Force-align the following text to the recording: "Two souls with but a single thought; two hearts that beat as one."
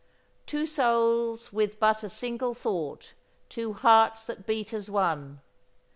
"Two 0.47 0.65
souls 0.65 1.53
with 1.53 1.79
but 1.79 2.01
a 2.01 2.09
single 2.09 2.55
thought; 2.55 3.13
two 3.49 3.73
hearts 3.73 4.25
that 4.25 4.47
beat 4.47 4.73
as 4.73 4.89
one." 4.89 5.41